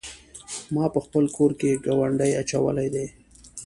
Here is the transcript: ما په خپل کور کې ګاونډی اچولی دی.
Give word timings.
ما 0.73 0.85
په 0.93 0.99
خپل 1.05 1.23
کور 1.35 1.51
کې 1.59 1.81
ګاونډی 1.85 2.31
اچولی 2.41 2.87
دی. 2.93 3.05